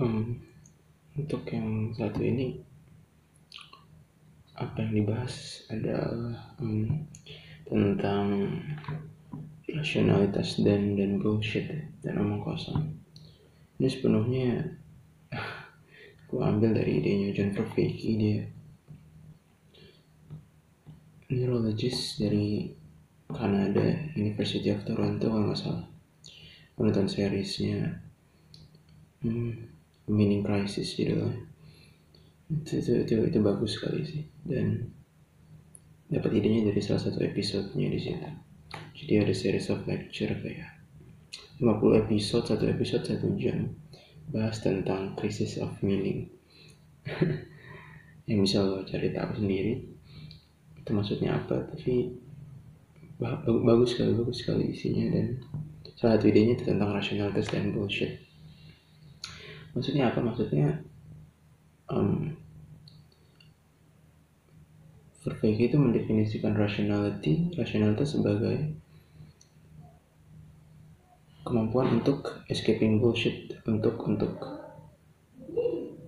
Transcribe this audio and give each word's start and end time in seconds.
um, 0.00 0.36
untuk 1.16 1.42
yang 1.48 1.92
satu 1.96 2.20
ini 2.20 2.60
apa 4.56 4.80
yang 4.80 5.04
dibahas 5.04 5.68
adalah 5.68 6.56
um, 6.60 7.04
tentang 7.68 8.48
rasionalitas 9.68 10.60
dan 10.64 10.96
dan 10.96 11.20
bullshit 11.20 11.68
dan 12.00 12.16
omong 12.16 12.40
kosong. 12.40 12.96
Ini 13.76 13.88
sepenuhnya 13.92 14.64
aku 16.24 16.40
ambil 16.40 16.72
dari 16.72 17.04
idenya 17.04 17.36
John 17.36 17.52
Vervaeke 17.52 18.12
dia 18.16 18.40
neurologist 21.26 22.22
dari 22.22 22.70
Kanada 23.26 24.14
University 24.14 24.70
of 24.70 24.86
Toronto 24.86 25.26
kalau 25.26 25.50
nggak 25.50 25.58
salah. 25.58 25.86
Menonton 26.78 27.10
seriesnya. 27.10 27.98
Hmm, 29.20 29.75
Meaning 30.06 30.46
Crisis 30.46 30.94
gitu 30.94 31.18
lah 31.18 31.34
itu, 32.46 32.78
itu, 32.78 32.92
itu, 33.02 33.14
itu 33.26 33.38
bagus 33.42 33.74
sekali 33.78 34.06
sih. 34.06 34.22
Dan 34.46 34.86
dapat 36.06 36.30
idenya 36.38 36.70
dari 36.70 36.78
salah 36.78 37.02
satu 37.02 37.18
episodenya 37.22 37.88
di 37.90 37.98
situ. 37.98 38.30
Jadi 38.96 39.12
ada 39.18 39.34
series 39.34 39.68
of 39.70 39.82
lecture 39.86 40.32
kayak 40.40 40.70
50 41.58 42.02
episode 42.06 42.44
satu 42.46 42.64
episode 42.70 43.02
satu 43.02 43.34
jam. 43.38 43.74
Bahas 44.30 44.62
tentang 44.62 45.14
crisis 45.18 45.58
of 45.58 45.74
meaning. 45.82 46.30
Yang 48.30 48.38
bisa 48.42 48.58
lo 48.62 48.82
cari 48.82 49.14
tahu 49.14 49.30
sendiri. 49.38 49.86
Itu 50.82 50.90
maksudnya 50.94 51.38
apa? 51.38 51.66
Tapi 51.66 52.14
bagus 53.62 53.94
sekali 53.94 54.14
bagus 54.18 54.42
sekali 54.42 54.74
isinya. 54.74 55.06
Dan 55.14 55.26
salah 55.94 56.18
satu 56.18 56.26
idenya 56.30 56.58
itu 56.58 56.64
tentang 56.66 56.90
rasionalitas 56.94 57.50
dan 57.50 57.70
bullshit 57.70 58.25
maksudnya 59.76 60.08
apa? 60.08 60.24
Maksudnya 60.24 60.80
um, 61.92 62.32
Vervaeke 65.26 65.74
itu 65.74 65.76
mendefinisikan 65.76 66.54
rationality. 66.54 67.50
Rasionalitas 67.58 68.14
sebagai 68.14 68.78
kemampuan 71.42 72.02
untuk 72.02 72.42
escaping 72.46 72.98
bullshit 72.98 73.58
untuk 73.66 74.02
untuk 74.06 74.34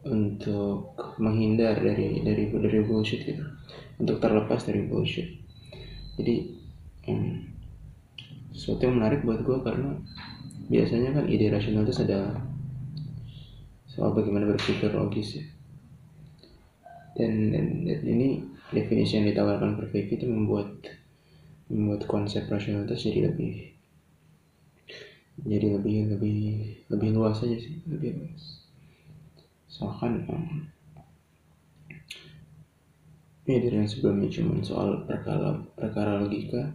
untuk 0.06 0.94
menghindar 1.18 1.82
dari 1.82 2.22
dari 2.22 2.46
dari 2.48 2.78
bullshit 2.86 3.26
gitu. 3.26 3.42
Untuk 3.98 4.22
terlepas 4.22 4.62
dari 4.64 4.86
bullshit. 4.86 5.34
Jadi 6.14 6.54
um, 7.10 7.42
sesuatu 8.54 8.86
yang 8.86 9.02
menarik 9.02 9.26
buat 9.26 9.42
gue 9.42 9.58
karena 9.66 9.98
biasanya 10.70 11.10
kan 11.14 11.24
ide 11.26 11.50
rasional 11.50 11.82
itu 11.82 11.94
adalah 12.06 12.47
soal 13.98 14.14
bagaimana 14.14 14.46
berpikir 14.54 14.94
logis 14.94 15.42
ya. 15.42 15.44
Dan, 17.18 17.50
dan, 17.50 17.82
dan 17.82 18.00
ini 18.06 18.46
definisi 18.70 19.18
yang 19.18 19.26
ditawarkan 19.26 19.74
Perfect 19.74 20.22
itu 20.22 20.30
membuat 20.30 20.70
membuat 21.66 22.06
konsep 22.06 22.46
rasionalitas 22.46 23.02
jadi 23.02 23.26
lebih 23.26 23.74
jadi 25.42 25.74
lebih 25.82 26.14
lebih 26.14 26.38
lebih 26.86 27.08
luas 27.10 27.42
aja 27.42 27.58
sih 27.58 27.82
lebih 27.90 28.22
luas. 28.22 28.62
Soalkan 29.66 30.22
um, 30.30 30.70
ya 33.50 33.58
dari 33.58 33.82
yang 33.82 33.90
sebelumnya 33.90 34.30
cuma 34.30 34.62
soal 34.62 35.02
perkara 35.10 35.58
perkara 35.74 36.22
logika 36.22 36.70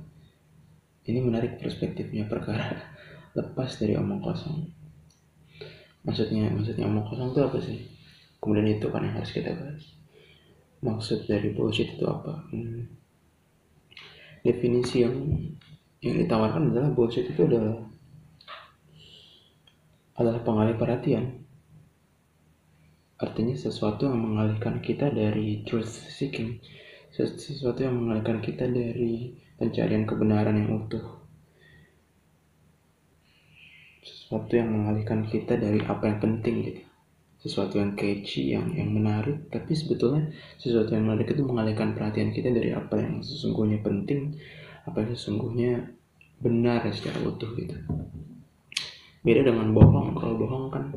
ini 1.07 1.23
menarik 1.23 1.55
perspektifnya 1.55 2.27
perkara 2.27 2.83
lepas 3.39 3.79
dari 3.79 3.95
omong 3.95 4.19
kosong 4.19 4.82
maksudnya 6.03 6.51
maksudnya 6.51 6.85
omong 6.87 7.07
kosong 7.07 7.31
itu 7.31 7.41
apa 7.41 7.57
sih? 7.59 7.79
Kemudian 8.43 8.67
itu 8.67 8.87
kan 8.91 9.07
yang 9.07 9.15
harus 9.15 9.31
kita 9.31 9.55
bahas. 9.55 9.83
Maksud 10.83 11.25
dari 11.31 11.55
bullshit 11.55 11.95
itu 11.95 12.05
apa? 12.07 12.43
Hmm. 12.51 12.85
definisi 14.43 15.07
yang 15.07 15.15
yang 16.03 16.19
ditawarkan 16.19 16.75
adalah 16.75 16.91
bullshit 16.91 17.31
itu 17.31 17.47
adalah 17.47 17.79
adalah 20.19 20.43
pengalih 20.43 20.75
perhatian. 20.75 21.47
Artinya 23.15 23.55
sesuatu 23.55 24.03
yang 24.11 24.19
mengalihkan 24.19 24.83
kita 24.83 25.07
dari 25.07 25.63
truth 25.63 26.11
seeking. 26.11 26.59
Sesuatu 27.15 27.87
yang 27.87 27.95
mengalihkan 27.95 28.43
kita 28.43 28.67
dari 28.67 29.39
pencarian 29.55 30.03
kebenaran 30.03 30.59
yang 30.59 30.83
utuh. 30.83 31.22
Sesuatu 34.33 34.57
yang 34.57 34.73
mengalihkan 34.73 35.29
kita 35.29 35.61
dari 35.61 35.77
apa 35.85 36.09
yang 36.09 36.17
penting 36.17 36.65
gitu. 36.65 36.81
Sesuatu 37.37 37.77
yang 37.77 37.93
catchy, 37.93 38.57
yang 38.57 38.65
yang 38.73 38.89
menarik, 38.89 39.45
tapi 39.53 39.77
sebetulnya 39.77 40.25
sesuatu 40.57 40.97
yang 40.97 41.05
menarik 41.05 41.37
itu 41.37 41.45
mengalihkan 41.45 41.93
perhatian 41.93 42.33
kita 42.33 42.49
dari 42.49 42.73
apa 42.73 42.97
yang 42.97 43.21
sesungguhnya 43.21 43.85
penting, 43.85 44.33
apa 44.89 45.05
yang 45.05 45.13
sesungguhnya 45.13 45.85
benar 46.41 46.81
secara 46.89 47.21
utuh 47.21 47.45
gitu. 47.61 47.77
Beda 49.21 49.45
dengan 49.45 49.69
bohong, 49.69 50.17
kalau 50.17 50.33
bohong 50.33 50.65
kan 50.73 50.89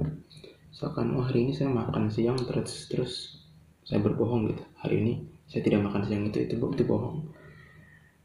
misalkan 0.73 1.13
oh 1.13 1.21
hari 1.21 1.45
ini 1.45 1.53
saya 1.53 1.69
makan 1.69 2.09
siang 2.09 2.41
terus 2.41 2.89
terus 2.89 3.45
saya 3.85 4.01
berbohong 4.01 4.49
gitu. 4.49 4.65
Hari 4.81 4.97
ini 4.97 5.13
saya 5.45 5.61
tidak 5.61 5.85
makan 5.85 6.09
siang 6.09 6.25
itu 6.25 6.41
itu 6.41 6.57
itu 6.57 6.85
bohong. 6.89 7.21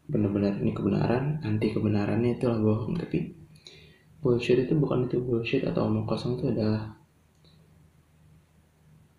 Benar-benar 0.07 0.55
ini 0.63 0.71
kebenaran 0.71 1.43
anti 1.43 1.67
kebenarannya 1.75 2.39
itulah 2.39 2.63
bohong. 2.63 2.95
Tapi 2.95 3.40
bullshit 4.21 4.69
itu 4.69 4.77
bukan 4.77 5.09
itu 5.09 5.17
bullshit 5.17 5.65
atau 5.65 5.89
omong 5.89 6.05
kosong 6.05 6.37
itu 6.37 6.53
adalah 6.53 6.93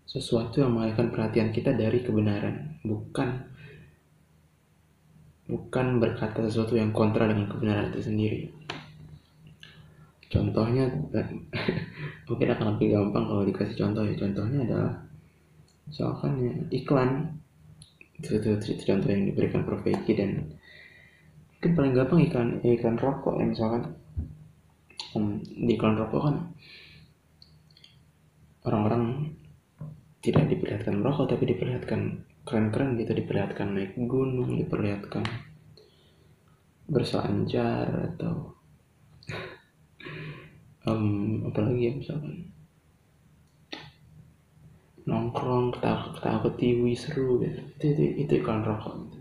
sesuatu 0.07 0.63
yang 0.63 0.71
mengalihkan 0.77 1.11
perhatian 1.11 1.49
kita 1.51 1.75
dari 1.75 1.99
kebenaran. 2.05 2.79
Bukan 2.87 3.51
bukan 5.43 5.85
berkata 5.99 6.47
sesuatu 6.47 6.79
yang 6.79 6.95
kontra 6.95 7.27
dengan 7.27 7.51
kebenaran 7.51 7.91
itu 7.91 7.99
sendiri. 7.99 8.41
Contohnya 10.31 10.87
mungkin 12.29 12.47
akan 12.53 12.67
lebih 12.77 12.87
gampang 12.95 13.25
kalau 13.27 13.43
dikasih 13.43 13.77
contoh 13.77 14.07
ya. 14.07 14.15
Contohnya 14.15 14.59
adalah 14.65 14.93
misalkan 15.89 16.31
ya, 16.39 16.53
iklan. 16.71 17.09
Itu, 18.23 18.39
itu, 18.39 18.55
itu, 18.55 18.85
contoh 18.87 19.09
yang 19.09 19.25
diberikan 19.27 19.65
profesi 19.67 20.15
dan 20.15 20.47
mungkin 21.57 21.71
paling 21.73 21.93
gampang 21.97 22.19
ikan 22.29 22.47
ikan 22.61 22.95
rokok 23.01 23.41
ya 23.41 23.45
misalkan 23.49 23.83
di 25.43 25.73
iklan 25.77 25.99
rokok 25.99 26.21
kan 26.25 26.35
orang-orang 28.63 29.35
tidak 30.23 30.47
diperlihatkan 30.47 31.03
merokok 31.03 31.35
tapi 31.35 31.43
diperlihatkan 31.51 32.01
keren-keren 32.47 32.95
gitu 32.95 33.11
diperlihatkan 33.11 33.75
naik 33.75 33.93
gunung 34.07 34.55
diperlihatkan 34.55 35.23
berselancar 36.87 38.15
atau 38.15 38.55
um, 40.87 41.47
apalagi 41.47 41.91
ya 41.91 41.93
misalkan 41.95 42.51
nongkrong 45.03 45.75
ketawa 45.75 46.15
ketawa 46.15 46.39
ketiwi 46.47 46.95
seru 46.95 47.43
gitu 47.43 47.59
itu 47.83 47.87
itu, 47.91 48.03
itu 48.23 48.35
rokok 48.47 48.95
gitu. 49.03 49.19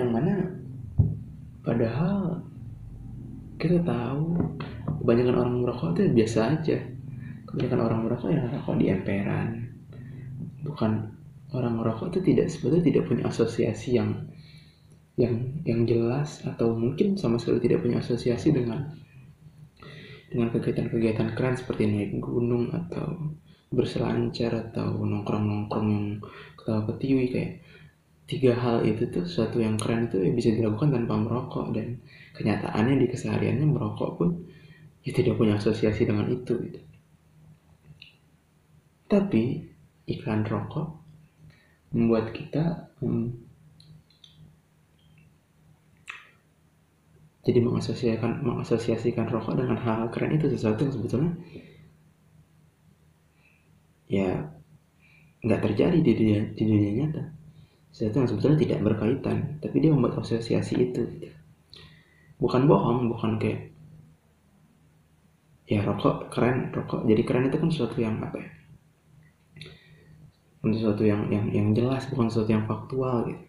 yang 0.00 0.10
mana 0.16 0.49
padahal 1.70 2.42
kita 3.62 3.78
tahu 3.86 4.34
kebanyakan 4.98 5.36
orang 5.38 5.54
merokok 5.62 5.88
itu 5.94 6.10
biasa 6.10 6.38
aja. 6.58 6.78
Kebanyakan 7.46 7.80
orang 7.86 8.00
merokok 8.02 8.28
yang 8.34 8.42
merokok 8.50 8.74
di 8.74 8.86
emperan. 8.90 9.48
Bukan 10.66 10.92
orang 11.54 11.74
merokok 11.78 12.10
itu 12.10 12.34
tidak 12.34 12.50
sebetulnya 12.50 12.84
tidak 12.90 13.04
punya 13.06 13.22
asosiasi 13.30 14.02
yang 14.02 14.10
yang 15.14 15.62
yang 15.62 15.86
jelas 15.86 16.42
atau 16.42 16.74
mungkin 16.74 17.14
sama 17.14 17.38
sekali 17.38 17.62
tidak 17.62 17.86
punya 17.86 18.02
asosiasi 18.02 18.50
dengan 18.50 18.90
dengan 20.30 20.50
kegiatan-kegiatan 20.50 21.38
keren 21.38 21.54
seperti 21.54 21.86
naik 21.86 22.18
gunung 22.22 22.70
atau 22.74 23.34
berselancar 23.70 24.70
atau 24.70 24.98
nongkrong-nongkrong 25.06 25.88
yang 25.90 26.06
ketawa 26.58 26.86
ketiwi 26.90 27.24
kayak 27.30 27.52
tiga 28.30 28.54
hal 28.54 28.86
itu 28.86 29.10
tuh 29.10 29.26
sesuatu 29.26 29.58
yang 29.58 29.74
keren 29.74 30.06
itu 30.06 30.22
ya 30.22 30.30
bisa 30.30 30.54
dilakukan 30.54 30.94
tanpa 30.94 31.18
merokok 31.18 31.74
dan 31.74 31.98
kenyataannya 32.38 33.02
di 33.02 33.06
kesehariannya 33.10 33.66
merokok 33.66 34.10
pun 34.14 34.28
ya 35.02 35.10
tidak 35.10 35.34
punya 35.34 35.58
asosiasi 35.58 36.06
dengan 36.06 36.30
itu 36.30 36.54
gitu. 36.62 36.80
Tapi 39.10 39.66
iklan 40.06 40.46
rokok 40.46 40.94
membuat 41.90 42.30
kita 42.30 42.94
hmm, 43.02 43.34
jadi 47.42 47.58
mengasosiasikan 47.66 48.46
mengasosiasikan 48.46 49.26
rokok 49.26 49.58
dengan 49.58 49.74
hal, 49.74 50.06
hal 50.06 50.08
keren 50.14 50.38
itu 50.38 50.46
sesuatu 50.46 50.86
yang 50.86 50.94
sebetulnya 50.94 51.32
ya 54.06 54.54
nggak 55.42 55.62
terjadi 55.66 55.98
di 55.98 56.12
dunia, 56.14 56.40
di 56.54 56.62
dunia 56.62 56.90
nyata 56.94 57.39
sesuatu 57.90 58.22
yang 58.22 58.28
sebetulnya 58.30 58.58
tidak 58.62 58.80
berkaitan 58.86 59.36
tapi 59.58 59.76
dia 59.82 59.90
membuat 59.90 60.22
asosiasi 60.22 60.74
itu. 60.78 61.02
Bukan 62.40 62.64
bohong 62.70 63.10
bukan 63.10 63.36
kayak 63.36 63.74
ya 65.70 65.86
rokok 65.86 66.34
keren 66.34 66.74
rokok 66.74 67.06
jadi 67.06 67.22
keren 67.22 67.46
itu 67.46 67.58
kan 67.58 67.70
sesuatu 67.70 67.98
yang 67.98 68.16
apa 68.22 68.38
ya? 68.38 68.50
Bukan 70.62 70.72
sesuatu 70.74 71.02
yang 71.02 71.26
yang 71.28 71.46
yang 71.50 71.68
jelas 71.74 72.06
bukan 72.08 72.30
sesuatu 72.30 72.50
yang 72.54 72.64
faktual 72.64 73.26
gitu. 73.26 73.44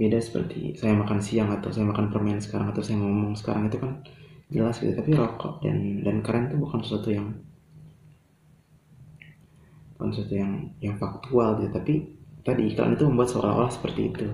Beda 0.00 0.16
seperti 0.16 0.72
saya 0.80 0.96
makan 0.96 1.20
siang 1.20 1.52
atau 1.52 1.68
saya 1.68 1.84
makan 1.84 2.08
permen 2.08 2.40
sekarang 2.40 2.72
atau 2.72 2.80
saya 2.80 2.96
ngomong 2.96 3.36
sekarang 3.36 3.68
itu 3.68 3.76
kan 3.76 4.00
jelas 4.48 4.80
gitu. 4.80 4.96
Tapi 4.96 5.12
rokok 5.12 5.60
dan 5.60 6.00
dan 6.00 6.24
keren 6.24 6.48
itu 6.48 6.56
bukan 6.56 6.80
sesuatu 6.80 7.12
yang 7.12 7.28
bukan 9.94 10.08
sesuatu 10.16 10.34
yang 10.34 10.52
yang 10.80 10.96
faktual 10.96 11.60
gitu. 11.60 11.70
Tapi 11.76 11.94
tadi 12.42 12.72
iklan 12.72 12.96
itu 12.96 13.04
membuat 13.06 13.28
seolah-olah 13.32 13.72
seperti 13.72 14.10
itu. 14.12 14.26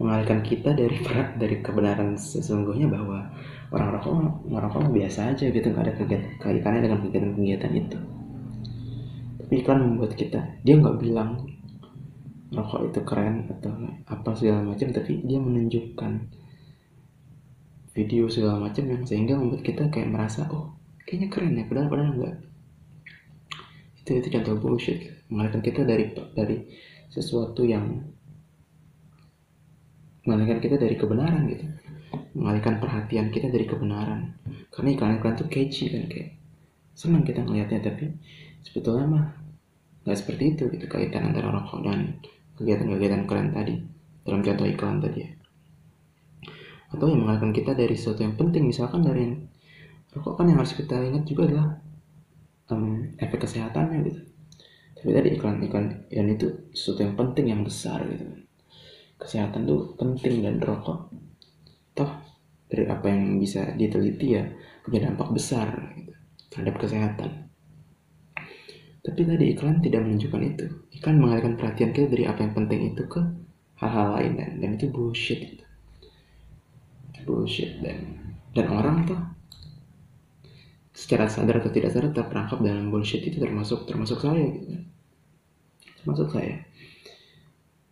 Mengalihkan 0.00 0.40
kita 0.40 0.72
dari 0.72 0.96
dari 1.36 1.56
kebenaran 1.60 2.16
sesungguhnya 2.16 2.88
bahwa 2.88 3.28
orang 3.70 3.88
rokok 4.00 4.12
orang 4.48 4.70
rokok 4.72 4.92
biasa 4.96 5.36
aja 5.36 5.44
gitu 5.52 5.66
nggak 5.70 5.84
ada 5.84 5.94
kegiatan 5.94 6.32
kaitannya 6.40 6.80
dengan 6.88 6.98
kegiatan-kegiatan 7.04 7.72
itu. 7.76 7.98
Tapi 9.44 9.52
iklan 9.60 9.80
membuat 9.84 10.12
kita 10.16 10.40
dia 10.64 10.74
nggak 10.80 10.96
bilang 10.98 11.44
rokok 12.50 12.90
itu 12.90 13.00
keren 13.04 13.46
atau 13.46 13.72
apa 14.08 14.30
segala 14.34 14.66
macam 14.66 14.88
tapi 14.90 15.22
dia 15.22 15.38
menunjukkan 15.38 16.12
video 17.94 18.30
segala 18.30 18.70
macam 18.70 18.86
yang 18.86 19.02
sehingga 19.04 19.36
membuat 19.36 19.62
kita 19.66 19.86
kayak 19.92 20.10
merasa 20.10 20.48
oh 20.50 20.74
kayaknya 21.04 21.28
keren 21.28 21.58
ya 21.58 21.66
padahal 21.66 21.90
padahal 21.90 22.12
enggak 22.16 22.36
itu 24.00 24.26
itu 24.26 24.28
contoh 24.34 24.54
bullshit. 24.58 24.98
Mengalihkan 25.30 25.62
kita 25.62 25.80
dari 25.86 26.10
dari 26.34 26.56
sesuatu 27.10 27.66
yang 27.66 28.06
mengalihkan 30.22 30.62
kita 30.62 30.76
dari 30.78 30.94
kebenaran 30.94 31.42
gitu. 31.50 31.66
Mengalihkan 32.38 32.78
perhatian 32.78 33.34
kita 33.34 33.50
dari 33.50 33.66
kebenaran. 33.66 34.38
Karena 34.70 34.88
iklan-iklan 34.94 35.34
itu 35.34 35.46
catchy 35.50 35.84
kan 35.90 36.06
kayak 36.06 36.38
senang 36.94 37.26
kita 37.26 37.42
ngelihatnya 37.42 37.80
tapi 37.82 38.12
sebetulnya 38.62 39.06
mah 39.08 39.24
nggak 40.06 40.18
seperti 40.18 40.56
itu 40.56 40.64
gitu 40.70 40.86
kaitan 40.86 41.32
antara 41.32 41.48
rokok 41.48 41.80
dan 41.82 42.20
kegiatan-kegiatan 42.60 43.24
kalian 43.24 43.50
tadi 43.56 43.74
dalam 44.22 44.40
contoh 44.46 44.66
iklan 44.70 45.02
tadi 45.02 45.18
ya. 45.26 45.30
Atau 46.94 47.10
yang 47.10 47.26
mengalihkan 47.26 47.50
kita 47.50 47.72
dari 47.74 47.94
sesuatu 47.98 48.22
yang 48.22 48.38
penting 48.38 48.70
misalkan 48.70 49.02
dari 49.02 49.34
rokok 50.14 50.38
kan 50.38 50.46
yang 50.46 50.62
harus 50.62 50.74
kita 50.78 50.94
ingat 50.94 51.26
juga 51.26 51.42
adalah 51.50 51.68
um, 52.70 53.14
efek 53.18 53.42
kesehatannya 53.42 53.98
gitu 54.06 54.29
tapi 55.00 55.10
tadi 55.16 55.28
iklan-iklan 55.34 55.86
yang 56.12 56.28
itu 56.28 56.70
sesuatu 56.76 57.00
yang 57.08 57.16
penting 57.16 57.46
yang 57.48 57.62
besar 57.64 58.04
gitu 58.04 58.24
kesehatan 59.16 59.64
tuh 59.64 59.96
penting 59.96 60.44
dan 60.44 60.60
rokok 60.60 61.08
toh 61.96 62.12
dari 62.70 62.86
apa 62.86 63.08
yang 63.08 63.40
bisa 63.40 63.72
diteliti 63.74 64.38
ya 64.38 64.44
punya 64.84 65.10
dampak 65.10 65.32
besar 65.34 65.72
gitu, 65.96 66.12
terhadap 66.52 66.76
kesehatan 66.78 67.50
tapi 69.00 69.24
tadi 69.24 69.56
iklan 69.56 69.80
tidak 69.80 70.04
menunjukkan 70.04 70.42
itu. 70.44 70.66
Iklan 71.00 71.16
mengalihkan 71.16 71.56
perhatian 71.56 71.96
kita 71.96 72.12
dari 72.12 72.24
apa 72.28 72.44
yang 72.44 72.52
penting 72.52 72.92
itu 72.92 73.02
ke 73.08 73.20
hal-hal 73.80 74.20
lain 74.20 74.32
dan, 74.36 74.50
dan 74.60 74.70
itu 74.76 74.92
bullshit. 74.92 75.40
Itu. 75.40 75.64
Bullshit 77.24 77.80
dan 77.80 77.96
dan 78.52 78.66
orang 78.68 79.08
tuh 79.08 79.20
secara 81.00 81.32
sadar 81.32 81.64
atau 81.64 81.72
tidak 81.72 81.96
sadar 81.96 82.12
terperangkap 82.12 82.60
dalam 82.60 82.92
bullshit 82.92 83.24
itu 83.24 83.40
termasuk 83.40 83.88
termasuk 83.88 84.20
saya 84.20 84.44
gitu. 84.44 84.76
Termasuk 86.04 86.28
saya. 86.28 86.60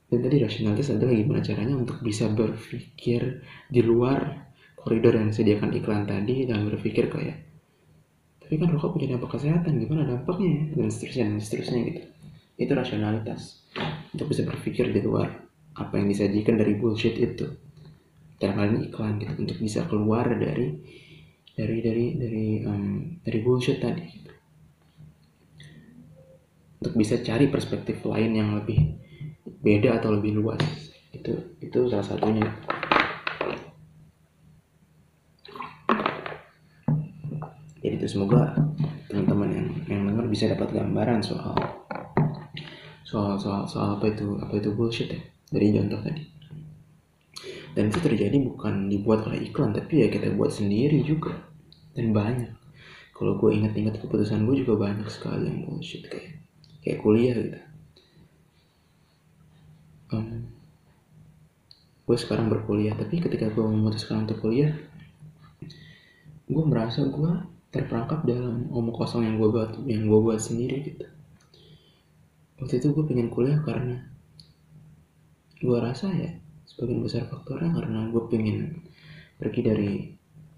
Dan 0.08 0.20
tadi 0.24 0.36
rasionalitas 0.40 0.92
adalah 0.92 1.16
gimana 1.16 1.40
caranya 1.40 1.76
untuk 1.76 2.00
bisa 2.04 2.28
berpikir 2.28 3.44
di 3.72 3.80
luar 3.80 4.48
koridor 4.76 5.16
yang 5.20 5.28
disediakan 5.32 5.72
iklan 5.76 6.04
tadi 6.08 6.48
dan 6.48 6.64
berpikir 6.64 7.12
kayak 7.12 7.48
tapi 8.48 8.56
kan 8.56 8.72
rokok 8.72 8.96
punya 8.96 9.12
dampak 9.12 9.36
kesehatan 9.36 9.76
gimana 9.76 10.08
dampaknya 10.08 10.72
dan 10.72 10.88
seterusnya 10.88 11.24
dan 11.28 11.36
seterusnya 11.36 11.80
gitu 11.84 12.02
itu 12.56 12.72
rasionalitas 12.72 13.60
untuk 14.16 14.32
bisa 14.32 14.48
berpikir 14.48 14.88
di 14.88 15.04
luar 15.04 15.28
apa 15.76 15.94
yang 16.00 16.08
disajikan 16.08 16.56
dari 16.56 16.80
bullshit 16.80 17.12
itu 17.20 17.44
dalam 18.40 18.56
hal 18.56 18.66
ini 18.72 18.88
iklan 18.88 19.20
gitu 19.20 19.36
untuk 19.36 19.58
bisa 19.60 19.84
keluar 19.84 20.24
dari 20.32 20.80
dari 21.58 21.82
dari 21.82 22.14
dari 22.14 22.46
um, 22.62 23.18
dari 23.18 23.38
bullshit 23.42 23.82
tadi. 23.82 24.06
Untuk 26.78 26.94
bisa 26.94 27.18
cari 27.18 27.50
perspektif 27.50 28.06
lain 28.06 28.38
yang 28.38 28.54
lebih 28.54 28.94
beda 29.58 29.98
atau 29.98 30.14
lebih 30.14 30.38
luas. 30.38 30.62
Itu 31.10 31.58
itu 31.58 31.90
salah 31.90 32.06
satunya. 32.06 32.46
Jadi 37.82 37.94
itu 37.98 38.06
semoga 38.06 38.54
teman-teman 39.10 39.50
yang 39.50 39.68
yang 39.90 40.02
dengar 40.06 40.30
bisa 40.30 40.46
dapat 40.46 40.70
gambaran 40.70 41.18
soal 41.18 41.58
soal 43.02 43.34
soal 43.34 43.66
soal 43.66 43.98
apa 43.98 44.14
itu 44.14 44.38
apa 44.38 44.54
itu 44.62 44.70
bullshit 44.78 45.10
ya. 45.10 45.18
Dari 45.50 45.74
contoh 45.74 45.98
tadi 46.06 46.37
dan 47.78 47.94
itu 47.94 48.02
terjadi 48.02 48.42
bukan 48.42 48.90
dibuat 48.90 49.22
oleh 49.30 49.46
iklan 49.46 49.70
tapi 49.70 50.02
ya 50.02 50.10
kita 50.10 50.34
buat 50.34 50.50
sendiri 50.50 50.98
juga. 51.06 51.30
Dan 51.94 52.10
banyak. 52.10 52.50
Kalau 53.14 53.38
gue 53.38 53.54
ingat-ingat 53.54 54.02
keputusan 54.02 54.50
gue 54.50 54.66
juga 54.66 54.90
banyak 54.90 55.06
sekali 55.06 55.46
yang 55.46 55.62
bullshit 55.62 56.02
kayak 56.10 56.42
kayak 56.82 56.98
kuliah 56.98 57.38
gitu. 57.38 57.60
Um, 60.10 60.50
gue 62.02 62.16
sekarang 62.18 62.50
berkuliah 62.50 62.98
tapi 62.98 63.22
ketika 63.22 63.46
gue 63.46 63.62
memutuskan 63.62 64.26
untuk 64.26 64.42
kuliah 64.42 64.74
gue 66.48 66.64
merasa 66.66 67.06
gue 67.06 67.32
terperangkap 67.70 68.26
dalam 68.26 68.66
omong 68.74 68.96
kosong 68.96 69.22
yang 69.22 69.38
gue 69.38 69.54
buat 69.54 69.78
yang 69.86 70.10
gue 70.10 70.18
buat 70.18 70.42
sendiri 70.42 70.82
gitu. 70.82 71.06
Waktu 72.58 72.82
itu 72.82 72.90
gue 72.90 73.04
pengen 73.06 73.30
kuliah 73.30 73.62
karena 73.62 74.02
gue 75.62 75.78
rasa 75.78 76.10
ya 76.10 76.47
sebagian 76.78 77.02
besar 77.02 77.26
faktornya 77.26 77.74
karena 77.74 78.06
gue 78.06 78.22
pengen 78.30 78.86
pergi 79.34 79.60
dari 79.66 79.90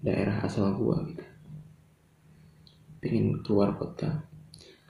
daerah 0.05 0.45
asal 0.45 0.69
gue 0.77 0.97
gitu. 1.09 1.25
Pengen 3.01 3.41
keluar 3.41 3.73
kota. 3.73 4.21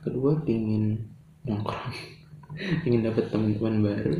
Kedua 0.03 0.43
pengen 0.43 1.07
nongkrong. 1.47 1.95
Pengen 2.83 3.07
dapet 3.07 3.31
teman-teman 3.31 3.79
baru. 3.79 4.11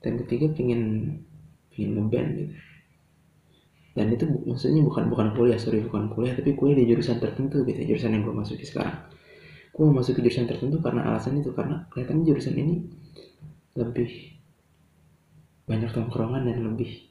Dan 0.00 0.16
ketiga 0.24 0.48
pengen 0.56 1.12
pengen 1.68 1.90
ngeband 1.92 2.28
gitu. 2.40 2.56
Dan 3.92 4.16
itu 4.16 4.24
maksudnya 4.48 4.80
bukan 4.80 5.12
bukan 5.12 5.36
kuliah 5.36 5.60
sorry 5.60 5.84
bukan 5.84 6.08
kuliah 6.08 6.32
tapi 6.32 6.56
kuliah 6.56 6.80
di 6.80 6.88
jurusan 6.88 7.20
tertentu 7.20 7.68
gitu 7.68 7.84
jurusan 7.84 8.16
yang 8.16 8.24
gue 8.24 8.32
masuki 8.32 8.64
sekarang. 8.64 8.96
Gue 9.76 9.92
masuk 9.92 10.16
ke 10.16 10.24
jurusan 10.24 10.48
tertentu 10.48 10.80
karena 10.80 11.04
alasan 11.12 11.36
itu 11.36 11.52
karena 11.52 11.84
kelihatannya 11.92 12.24
jurusan 12.24 12.56
ini 12.56 12.74
lebih 13.76 14.37
banyak 15.68 15.92
tongkrongan 15.92 16.48
dan 16.48 16.64
lebih 16.64 17.08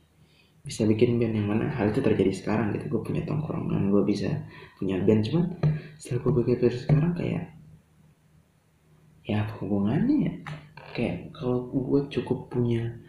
bisa 0.67 0.83
bikin 0.83 1.15
band 1.15 1.31
yang 1.31 1.47
mana 1.47 1.71
hal 1.71 1.95
itu 1.95 2.03
terjadi 2.03 2.33
sekarang 2.35 2.75
gitu. 2.75 2.91
Gue 2.91 3.01
punya 3.07 3.23
tongkrongan 3.23 3.87
gue 3.87 4.03
bisa 4.03 4.43
punya 4.75 4.99
band. 4.99 5.23
Cuman 5.23 5.45
setelah 5.95 6.19
gue 6.27 6.43
pikir 6.43 6.73
sekarang 6.75 7.15
kayak 7.15 7.55
ya 9.23 9.47
apa 9.47 9.53
hubungannya 9.63 10.15
ya? 10.27 10.33
Kayak 10.91 11.31
kalau 11.31 11.69
gue 11.71 12.11
cukup 12.11 12.51
punya 12.51 12.99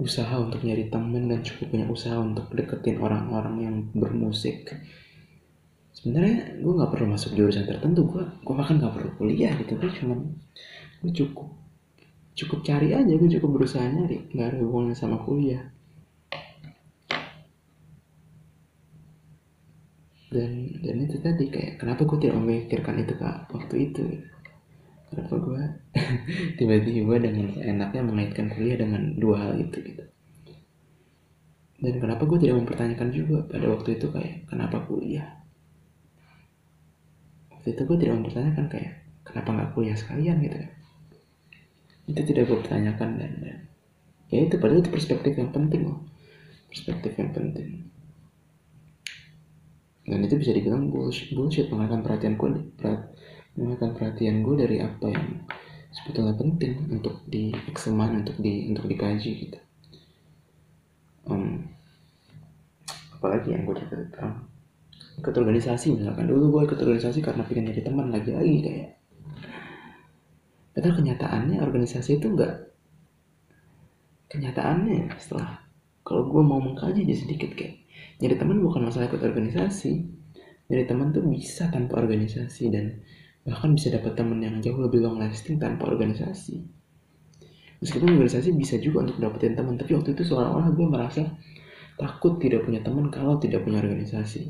usaha 0.00 0.34
untuk 0.40 0.64
nyari 0.66 0.90
temen 0.90 1.30
dan 1.30 1.46
cukup 1.46 1.70
punya 1.70 1.86
usaha 1.86 2.16
untuk 2.18 2.50
deketin 2.54 3.02
orang-orang 3.02 3.56
yang 3.62 3.76
bermusik 3.94 4.70
sebenarnya 5.98 6.62
gue 6.62 6.72
nggak 6.78 6.90
perlu 6.94 7.06
masuk 7.10 7.34
jurusan 7.34 7.66
tertentu. 7.66 8.06
Gue 8.06 8.22
gue 8.26 8.54
bahkan 8.54 8.78
nggak 8.78 8.94
perlu 8.94 9.10
kuliah 9.18 9.54
gitu. 9.58 9.74
Gue 9.78 9.90
cuman 9.90 10.18
gue 11.02 11.12
cukup 11.14 11.50
cukup 12.38 12.62
cari 12.62 12.94
aja 12.94 13.12
gue 13.18 13.30
cukup 13.34 13.50
berusaha 13.58 13.82
nyari. 13.82 14.30
Nggak 14.30 14.46
ada 14.54 14.58
hubungannya 14.62 14.94
sama 14.94 15.18
kuliah. 15.26 15.74
Dan 20.28 20.70
dan 20.84 20.96
itu 21.02 21.16
tadi 21.18 21.50
kayak 21.50 21.82
kenapa 21.82 22.06
gue 22.06 22.18
tidak 22.22 22.38
memikirkan 22.38 23.02
itu 23.02 23.18
kak 23.18 23.50
waktu 23.50 23.90
itu? 23.90 24.04
Kenapa 25.08 25.34
gue 25.40 25.62
tiba-tiba 26.60 27.16
dengan 27.18 27.48
enaknya 27.58 28.02
mengaitkan 28.06 28.52
kuliah 28.54 28.78
dengan 28.78 29.18
dua 29.18 29.36
hal 29.50 29.52
itu 29.58 29.82
gitu. 29.82 30.04
Dan 31.78 31.94
kenapa 31.98 32.22
gue 32.28 32.38
tidak 32.38 32.60
mempertanyakan 32.62 33.08
juga 33.10 33.38
pada 33.50 33.66
waktu 33.66 33.98
itu 33.98 34.06
kayak 34.14 34.46
kenapa 34.46 34.84
kuliah? 34.86 35.42
Waktu 37.50 37.74
itu 37.74 37.82
gue 37.82 37.96
tidak 37.98 38.14
mempertanyakan 38.20 38.66
kayak 38.68 38.92
kenapa 39.24 39.48
nggak 39.50 39.70
kuliah 39.74 39.96
sekalian 39.96 40.38
gitu 40.44 40.77
itu 42.08 42.20
tidak 42.24 42.48
gue 42.48 42.58
pertanyakan 42.64 43.20
dan, 43.20 43.32
dan 43.44 43.58
ya 44.32 44.48
itu 44.48 44.56
padahal 44.56 44.80
itu 44.80 44.90
perspektif 44.92 45.36
yang 45.36 45.52
penting 45.52 45.92
loh. 45.92 46.00
Perspektif 46.68 47.12
yang 47.20 47.30
penting. 47.36 47.88
Dan 50.08 50.24
itu 50.24 50.40
bisa 50.40 50.56
dibilang 50.56 50.88
bullshit, 50.88 51.36
bullshit 51.36 51.68
mengalihkan 51.68 52.00
perhatian 52.00 52.40
gue 52.40 52.48
mengalihkan 53.60 53.92
perhatian 53.92 54.40
gue 54.40 54.54
dari 54.56 54.76
apa 54.80 55.06
yang 55.12 55.44
sebetulnya 55.92 56.32
penting 56.32 56.88
untuk 56.88 57.20
di 57.28 57.52
ekseman 57.68 58.24
untuk 58.24 58.40
di 58.40 58.72
untuk 58.72 58.88
dikaji 58.88 59.30
gitu. 59.48 59.58
Um, 61.28 61.68
apalagi 63.12 63.52
yang 63.52 63.68
gue 63.68 63.76
cerita 63.76 64.48
ikut 65.18 65.34
organisasi 65.34 65.98
misalkan. 65.98 66.24
Dulu 66.24 66.56
gue 66.56 66.62
ikut 66.72 66.78
karena 67.20 67.42
pengen 67.44 67.68
nyari 67.68 67.82
teman 67.84 68.08
lagi-lagi 68.08 68.56
kayak 68.64 68.97
padahal 70.78 70.94
kenyataannya 71.02 71.58
organisasi 71.58 72.22
itu 72.22 72.26
enggak 72.30 72.70
kenyataannya 74.30 75.10
setelah 75.18 75.66
kalau 76.06 76.30
gue 76.30 76.40
mau 76.40 76.62
mengkaji 76.62 77.04
aja 77.04 77.26
sedikit 77.26 77.52
kayak 77.52 77.84
nyari 78.18 78.34
teman 78.40 78.58
bukan 78.64 78.88
masalah 78.88 79.12
ikut 79.12 79.20
organisasi. 79.20 79.92
Nyari 80.68 80.84
teman 80.84 81.12
tuh 81.12 81.24
bisa 81.24 81.72
tanpa 81.72 82.00
organisasi 82.00 82.64
dan 82.68 83.00
bahkan 83.44 83.72
bisa 83.72 83.88
dapat 83.92 84.16
teman 84.16 84.40
yang 84.44 84.60
jauh 84.60 84.76
lebih 84.80 85.00
long 85.00 85.16
lasting 85.16 85.56
tanpa 85.56 85.88
organisasi. 85.88 86.60
Meskipun 87.80 88.18
organisasi 88.18 88.52
bisa 88.52 88.76
juga 88.82 89.08
untuk 89.08 89.22
dapetin 89.22 89.56
teman 89.56 89.76
tapi 89.76 89.96
waktu 89.96 90.12
itu 90.12 90.26
seolah-olah 90.26 90.72
gue 90.72 90.86
merasa 90.88 91.22
takut 91.96 92.36
tidak 92.42 92.66
punya 92.68 92.80
teman 92.84 93.08
kalau 93.08 93.40
tidak 93.40 93.64
punya 93.64 93.80
organisasi. 93.80 94.48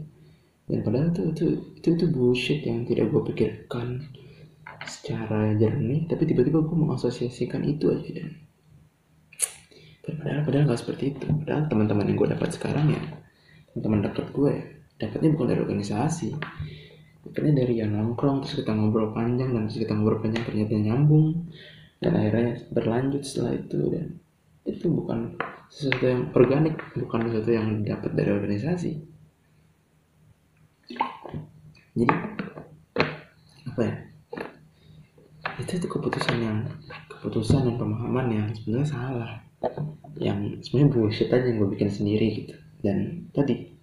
Dan 0.69 0.85
padahal 0.85 1.15
itu 1.15 1.23
itu 1.33 1.47
itu, 1.81 1.89
itu 1.97 2.07
bullshit 2.11 2.61
yang 2.67 2.85
tidak 2.85 3.09
gue 3.15 3.23
pikirkan 3.35 4.05
secara 4.89 5.53
jernih 5.55 6.09
tapi 6.09 6.25
tiba-tiba 6.25 6.65
gue 6.65 6.77
mengasosiasikan 6.77 7.63
itu 7.69 7.93
aja. 7.93 8.25
Dan 10.09 10.15
padahal 10.25 10.43
padahal 10.49 10.65
nggak 10.73 10.81
seperti 10.81 11.05
itu. 11.13 11.29
Padahal 11.29 11.69
teman-teman 11.69 12.05
yang 12.09 12.17
gue 12.17 12.29
dapat 12.33 12.51
sekarang 12.57 12.97
ya 12.97 13.03
teman-teman 13.69 14.11
dekat 14.11 14.27
gue 14.33 14.51
ya, 14.51 14.65
dapatnya 15.05 15.29
bukan 15.37 15.47
dari 15.53 15.61
organisasi. 15.61 16.29
Dapatnya 17.29 17.53
dari 17.63 17.75
yang 17.79 17.93
nongkrong 17.93 18.43
terus 18.43 18.65
kita 18.65 18.73
ngobrol 18.73 19.13
panjang 19.13 19.53
dan 19.53 19.69
terus 19.69 19.85
kita 19.85 19.93
ngobrol 19.93 20.25
panjang 20.25 20.43
ternyata 20.49 20.73
nyambung 20.75 21.53
dan 22.01 22.17
akhirnya 22.17 22.65
berlanjut 22.73 23.23
setelah 23.23 23.53
itu 23.55 23.81
dan 23.93 24.07
itu 24.65 24.87
bukan 24.89 25.37
sesuatu 25.69 26.05
yang 26.09 26.23
organik 26.33 26.81
bukan 26.97 27.21
sesuatu 27.29 27.51
yang 27.53 27.69
dapat 27.85 28.11
dari 28.17 28.31
organisasi. 28.33 28.93
Jadi 31.99 32.15
apa 33.69 33.81
ya 33.85 34.08
itu 35.59 35.73
itu 35.75 35.87
keputusan 35.91 36.37
yang 36.39 36.59
keputusan 37.11 37.67
dan 37.67 37.75
pemahaman 37.77 38.27
yang 38.31 38.47
sebenarnya 38.55 38.89
salah. 38.89 39.33
Yang 40.19 40.63
sebenarnya 40.67 40.91
bullshit 40.95 41.29
aja 41.35 41.47
yang 41.51 41.59
gue 41.59 41.71
bikin 41.75 41.91
sendiri 41.91 42.27
gitu. 42.43 42.55
Dan 42.79 43.27
tadi 43.35 43.75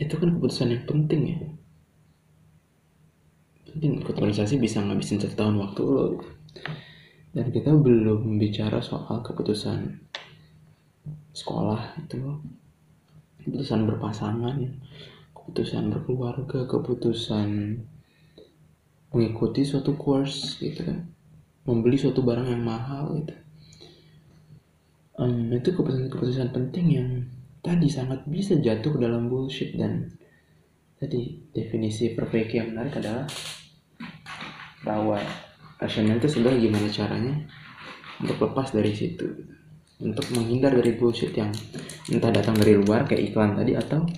itu 0.00 0.14
kan 0.16 0.28
keputusan 0.32 0.72
yang 0.72 0.84
penting 0.88 1.20
ya. 1.28 1.38
Penting 3.68 4.00
ikut 4.00 4.16
organisasi 4.16 4.56
bisa 4.56 4.80
ngabisin 4.80 5.20
satu 5.20 5.36
tahun 5.36 5.56
waktu 5.60 5.82
lo 5.84 6.04
gitu. 6.16 6.28
dan 7.30 7.46
kita 7.54 7.70
belum 7.70 8.42
bicara 8.42 8.82
soal 8.82 9.22
keputusan 9.22 10.00
sekolah 11.36 12.00
itu. 12.00 12.18
Keputusan 13.40 13.88
berpasangan 13.88 14.56
keputusan 15.32 15.90
berkeluarga 15.90 16.68
keputusan 16.68 17.80
mengikuti 19.14 19.66
suatu 19.66 19.94
course 19.98 20.58
gitu 20.62 20.86
kan. 20.86 21.06
Membeli 21.66 22.00
suatu 22.00 22.24
barang 22.24 22.48
yang 22.50 22.62
mahal 22.62 23.20
gitu. 23.20 23.34
Um, 25.20 25.52
itu 25.52 25.76
keputusan-keputusan 25.76 26.48
penting 26.56 26.86
yang 26.96 27.08
tadi 27.60 27.92
sangat 27.92 28.24
bisa 28.24 28.56
jatuh 28.56 28.96
ke 28.96 28.98
dalam 29.04 29.28
bullshit 29.28 29.76
dan 29.76 30.08
tadi 30.96 31.36
definisi 31.52 32.16
perbaiki 32.16 32.56
yang 32.56 32.72
menarik 32.72 32.96
adalah 33.00 33.28
bahwa 34.80 35.20
rasional 35.76 36.16
itu 36.16 36.28
sebenarnya 36.28 36.60
gimana 36.64 36.88
caranya 36.88 37.34
untuk 38.20 38.36
lepas 38.40 38.72
dari 38.72 38.92
situ 38.96 39.28
untuk 40.00 40.24
menghindar 40.32 40.72
dari 40.72 40.96
bullshit 40.96 41.32
yang 41.36 41.52
entah 42.08 42.32
datang 42.32 42.56
dari 42.56 42.76
luar 42.76 43.04
kayak 43.04 43.32
iklan 43.32 43.52
tadi 43.56 43.76
atau 43.76 44.08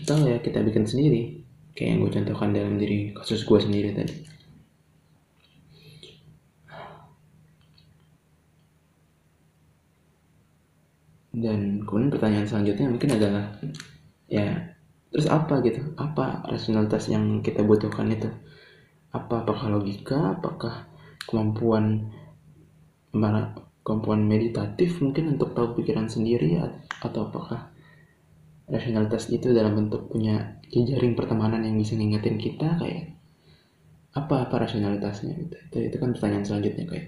atau 0.00 0.16
ya 0.24 0.40
kita 0.40 0.64
bikin 0.64 0.88
sendiri 0.88 1.44
kayak 1.74 1.88
yang 1.96 1.98
gue 2.02 2.12
contohkan 2.12 2.50
dalam 2.52 2.74
diri 2.76 3.14
kasus 3.14 3.46
gue 3.46 3.58
sendiri 3.58 3.90
tadi. 3.94 4.14
Dan 11.30 11.86
kemudian 11.86 12.10
pertanyaan 12.10 12.44
selanjutnya 12.44 12.90
mungkin 12.90 13.10
adalah 13.16 13.44
ya 14.26 14.76
terus 15.08 15.30
apa 15.30 15.62
gitu? 15.62 15.80
Apa 15.96 16.44
rasionalitas 16.44 17.06
yang 17.08 17.40
kita 17.40 17.62
butuhkan 17.62 18.10
itu? 18.10 18.28
Apa 19.14 19.46
apakah 19.46 19.70
logika? 19.70 20.36
Apakah 20.36 20.90
kemampuan 21.24 22.10
kemampuan 23.80 24.20
meditatif 24.26 25.00
mungkin 25.00 25.38
untuk 25.38 25.54
tahu 25.54 25.80
pikiran 25.80 26.10
sendiri? 26.10 26.60
Atau 27.00 27.30
apakah 27.30 27.72
rasionalitas 28.70 29.28
itu 29.34 29.50
dalam 29.50 29.74
bentuk 29.74 30.08
punya 30.08 30.62
jejaring 30.70 31.18
pertemanan 31.18 31.66
yang 31.66 31.76
bisa 31.76 31.98
ngingetin 31.98 32.38
kita 32.38 32.78
kayak 32.78 33.18
apa 34.14 34.46
apa 34.46 34.66
rasionalitasnya? 34.66 35.34
Gitu. 35.34 35.54
itu, 35.54 35.76
itu 35.90 35.96
kan 35.98 36.10
pertanyaan 36.14 36.46
selanjutnya 36.46 36.84
kayak 36.86 37.06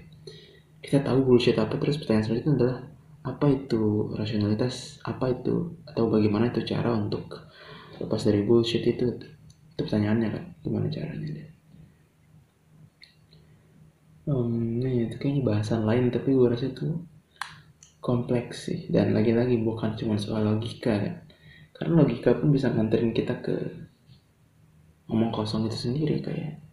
kita 0.83 0.99
tahu 0.99 1.23
bullshit 1.23 1.55
apa 1.55 1.79
terus 1.79 1.95
pertanyaan 1.99 2.25
selanjutnya 2.27 2.53
adalah 2.59 2.77
apa 3.23 3.45
itu 3.47 4.11
rasionalitas? 4.19 4.99
Apa 5.07 5.31
itu? 5.31 5.79
Atau 5.87 6.11
bagaimana 6.11 6.51
itu 6.51 6.61
cara 6.67 6.91
untuk 6.91 7.47
lepas 8.03 8.21
dari 8.27 8.43
bullshit 8.43 8.83
itu? 8.83 9.15
Itu 9.73 9.81
pertanyaannya 9.87 10.29
kan 10.29 10.43
gimana 10.59 10.91
caranya 10.91 11.53
um, 14.27 14.79
nih 14.79 15.11
itu 15.11 15.15
kayaknya 15.19 15.43
bahasan 15.43 15.83
lain 15.83 16.07
tapi 16.07 16.31
gue 16.31 16.47
rasa 16.47 16.71
itu 16.71 17.03
kompleks 18.03 18.67
sih. 18.71 18.79
Dan 18.91 19.15
lagi-lagi 19.15 19.59
bukan 19.63 19.95
cuma 19.95 20.19
soal 20.19 20.43
logika 20.47 20.99
kan 20.99 21.13
karena 21.83 21.99
logika 21.99 22.31
pun 22.39 22.55
bisa 22.55 22.71
nganterin 22.71 23.11
kita 23.11 23.43
ke 23.43 23.51
ngomong 25.11 25.35
kosong 25.35 25.67
itu 25.67 25.75
sendiri 25.75 26.23
kayak 26.23 26.63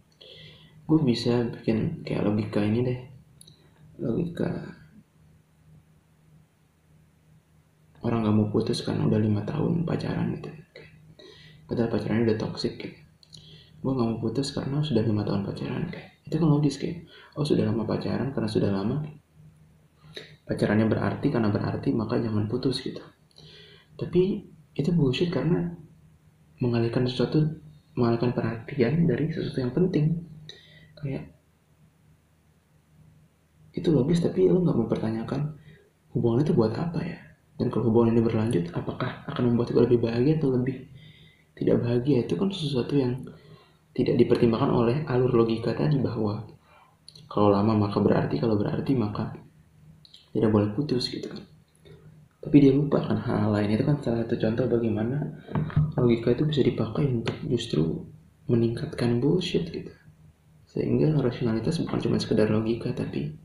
gue 0.87 0.99
bisa 1.03 1.51
bikin 1.51 2.07
kayak 2.07 2.23
logika 2.23 2.63
ini 2.63 2.79
deh. 2.79 2.99
Logika 3.99 4.47
orang 8.07 8.23
gak 8.23 8.35
mau 8.39 8.47
putus 8.47 8.87
karena 8.87 9.03
udah 9.03 9.19
lima 9.19 9.43
tahun 9.43 9.83
pacaran 9.83 10.31
gitu 10.39 10.49
padahal 11.69 11.91
pacarannya 11.91 12.33
udah 12.33 12.39
toxic 12.39 12.79
kayak 12.79 12.97
gue 13.83 13.91
gak 13.91 14.07
mau 14.07 14.17
putus 14.17 14.55
karena 14.55 14.79
sudah 14.79 15.03
lima 15.03 15.27
tahun 15.27 15.43
pacaran 15.43 15.91
kayak 15.91 16.11
itu 16.25 16.39
kan 16.39 16.47
logis 16.47 16.79
kayak 16.79 17.03
oh 17.35 17.43
sudah 17.43 17.67
lama 17.67 17.83
pacaran 17.83 18.31
karena 18.31 18.47
sudah 18.47 18.71
lama. 18.71 19.03
Pacarannya 20.47 20.87
berarti 20.87 21.27
karena 21.27 21.51
berarti 21.51 21.91
maka 21.91 22.19
jangan 22.19 22.47
putus 22.47 22.79
gitu. 22.83 23.03
Tapi 23.99 24.47
itu 24.75 24.89
bullshit 24.95 25.29
karena 25.33 25.75
mengalihkan 26.61 27.03
sesuatu 27.09 27.59
mengalihkan 27.97 28.31
perhatian 28.31 29.03
dari 29.09 29.27
sesuatu 29.33 29.59
yang 29.59 29.73
penting. 29.75 30.05
Kayak 30.95 31.33
itu 33.71 33.87
logis 33.91 34.21
tapi 34.23 34.47
lo 34.47 34.61
nggak 34.63 34.77
mempertanyakan 34.77 35.57
hubungan 36.15 36.43
itu 36.43 36.53
buat 36.55 36.71
apa 36.75 36.99
ya? 37.03 37.19
Dan 37.59 37.67
kalau 37.69 37.91
hubungan 37.91 38.15
ini 38.15 38.21
berlanjut 38.23 38.71
apakah 38.73 39.27
akan 39.27 39.53
membuat 39.53 39.75
gue 39.75 39.83
lebih 39.85 39.99
bahagia 40.07 40.39
atau 40.39 40.55
lebih 40.55 40.87
tidak 41.57 41.83
bahagia? 41.83 42.23
Itu 42.23 42.39
kan 42.39 42.49
sesuatu 42.49 42.95
yang 42.95 43.27
tidak 43.91 44.15
dipertimbangkan 44.23 44.71
oleh 44.71 44.97
alur 45.07 45.43
logika 45.43 45.75
tadi 45.75 45.99
bahwa 45.99 46.47
kalau 47.27 47.51
lama 47.51 47.87
maka 47.87 47.99
berarti 47.99 48.39
kalau 48.39 48.55
berarti 48.55 48.95
maka 48.95 49.35
tidak 50.31 50.47
boleh 50.51 50.71
putus 50.71 51.11
gitu 51.11 51.27
kan 51.27 51.43
tapi 52.41 52.57
dia 52.57 52.73
lupa 52.73 53.05
kan 53.05 53.21
hal, 53.21 53.53
lain. 53.53 53.77
Itu 53.77 53.85
kan 53.85 54.01
salah 54.01 54.25
satu 54.25 54.33
contoh 54.41 54.65
bagaimana 54.65 55.17
logika 55.93 56.33
itu 56.33 56.43
bisa 56.49 56.61
dipakai 56.65 57.05
untuk 57.05 57.37
justru 57.45 58.01
meningkatkan 58.49 59.21
bullshit 59.21 59.69
gitu. 59.69 59.93
Sehingga 60.65 61.21
rasionalitas 61.21 61.77
bukan 61.85 62.01
cuma 62.01 62.17
sekedar 62.17 62.49
logika 62.49 62.89
tapi 62.97 63.37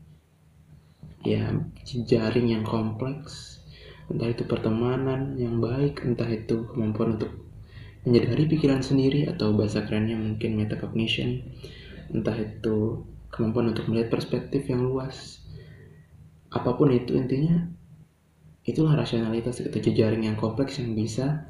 ya 1.21 1.53
jaring 1.85 2.57
yang 2.57 2.65
kompleks. 2.65 3.61
Entah 4.09 4.33
itu 4.33 4.49
pertemanan 4.49 5.37
yang 5.37 5.61
baik 5.61 6.01
entah 6.01 6.27
itu 6.31 6.65
kemampuan 6.73 7.21
untuk 7.21 7.29
menyadari 8.07 8.49
pikiran 8.49 8.81
sendiri 8.81 9.29
atau 9.29 9.53
bahasa 9.53 9.85
kerennya 9.85 10.17
mungkin 10.17 10.57
metacognition. 10.57 11.45
Entah 12.09 12.33
itu 12.33 13.05
kemampuan 13.29 13.75
untuk 13.75 13.85
melihat 13.93 14.09
perspektif 14.17 14.65
yang 14.65 14.81
luas. 14.81 15.43
Apa 16.49 16.79
pun 16.79 16.89
itu 16.95 17.13
intinya 17.13 17.76
itulah 18.67 18.99
rasionalitas 18.99 19.63
itu 19.63 19.79
jejaring 19.79 20.27
yang 20.27 20.35
kompleks 20.35 20.77
yang 20.77 20.91
bisa 20.91 21.47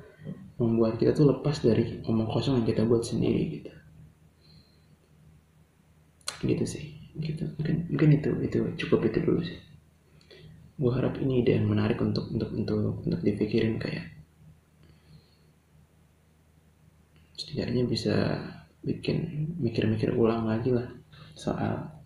membuat 0.62 1.02
kita 1.02 1.18
tuh 1.18 1.34
lepas 1.34 1.66
dari 1.66 2.02
omong 2.06 2.30
kosong 2.30 2.62
yang 2.62 2.68
kita 2.70 2.86
buat 2.86 3.02
sendiri 3.02 3.42
gitu. 3.58 3.72
Gitu 6.46 6.66
sih 6.70 6.86
gitu. 7.18 7.50
Mungkin 7.58 7.76
mungkin 7.90 8.10
itu 8.22 8.30
itu 8.46 8.60
cukup 8.86 9.10
itu 9.10 9.18
dulu 9.26 9.42
sih. 9.42 9.58
Gue 10.78 10.94
harap 10.94 11.18
ini 11.18 11.42
ide 11.42 11.58
yang 11.58 11.66
menarik 11.66 11.98
untuk 11.98 12.30
untuk 12.30 12.54
untuk 12.54 13.02
untuk 13.02 13.22
dipikirin 13.26 13.82
kayak 13.82 14.14
setidaknya 17.34 17.90
bisa 17.90 18.16
bikin 18.86 19.50
mikir-mikir 19.58 20.14
ulang 20.14 20.46
lagi 20.46 20.70
lah 20.70 20.86
soal 21.34 21.97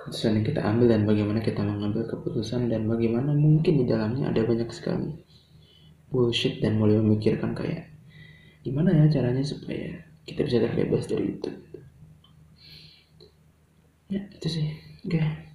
keputusan 0.00 0.40
yang 0.40 0.46
kita 0.48 0.60
ambil 0.64 0.86
dan 0.88 1.04
bagaimana 1.04 1.40
kita 1.44 1.60
mengambil 1.60 2.08
keputusan 2.08 2.72
dan 2.72 2.88
bagaimana 2.88 3.36
mungkin 3.36 3.84
di 3.84 3.84
dalamnya 3.84 4.32
ada 4.32 4.40
banyak 4.40 4.72
sekali 4.72 5.12
bullshit 6.08 6.64
dan 6.64 6.80
mulai 6.80 6.96
memikirkan 6.96 7.52
kayak 7.52 7.92
gimana 8.64 8.96
ya 8.96 9.04
caranya 9.12 9.44
supaya 9.44 10.00
kita 10.24 10.48
bisa 10.48 10.64
terbebas 10.64 11.04
dari 11.04 11.36
itu 11.36 11.50
ya 14.08 14.24
itu 14.24 14.48
sih 14.48 14.66
oke 15.04 15.20
okay. 15.20 15.49